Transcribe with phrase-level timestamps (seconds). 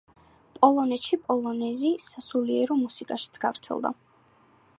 [0.59, 3.95] პოლონეთში პოლონეზი სასულიერო მუსიკაშიც გავრცელდა.